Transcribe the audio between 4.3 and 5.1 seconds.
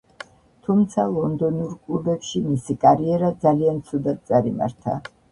წარიმართა.